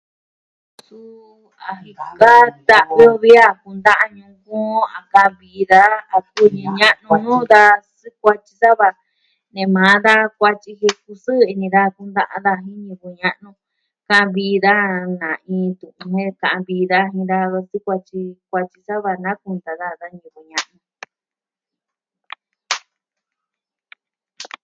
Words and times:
Suu 0.85 1.31
a 1.69 1.71
jin 1.81 1.95
ka 2.21 2.31
tan 2.67 2.85
uvi 3.05 3.31
a 3.47 3.49
kun 3.61 3.77
daa 3.85 4.05
ñuu 4.15 4.35
kuu 4.45 4.77
a 4.97 4.99
ka'vi 5.13 5.51
daa 5.71 5.93
a 6.15 6.17
ñivɨ 6.23 6.73
ña'nu 6.81 7.09
nuu 7.23 7.43
da 7.53 7.61
sukuatyi 7.99 8.53
sava 8.61 8.87
nee 9.53 9.69
maa 9.75 9.95
da 10.05 10.13
kuatyi 10.37 10.71
jin 10.79 10.97
kusɨɨ 11.05 11.35
ini 11.51 11.67
daa 11.75 11.89
kundaa 11.95 12.35
daa 12.45 12.59
jin 12.65 12.81
ñivɨ 12.87 13.07
ña'nu. 13.21 13.49
Ka'vi 14.09 14.47
daa 14.65 14.87
na 15.21 15.29
iin 15.51 15.69
tutu 15.79 16.03
nee 16.13 16.31
ka'vi 16.43 16.77
daa 16.91 17.05
jin 17.13 17.25
da 17.31 17.39
sukuatyi 17.71 18.21
ta'an 18.49 18.65
tyi 18.71 18.79
sava 18.87 19.11
na 19.23 19.31
kundaa 19.41 19.79
daa 19.81 19.93
jin 19.99 20.01
da 20.03 20.07
ñivɨ 20.23 20.41
ña'nu. 20.51 20.77